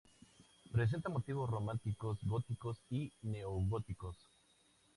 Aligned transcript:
Presenta 0.71 1.09
motivos 1.09 1.47
románicos, 1.47 2.17
góticos 2.23 2.79
y 2.89 3.13
neogóticos. 3.21 4.17